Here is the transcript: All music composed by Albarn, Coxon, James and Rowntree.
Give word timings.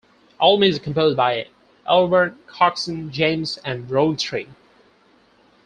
All 0.39 0.57
music 0.57 0.81
composed 0.81 1.15
by 1.15 1.45
Albarn, 1.87 2.35
Coxon, 2.47 3.11
James 3.11 3.57
and 3.63 3.87
Rowntree. 3.87 4.47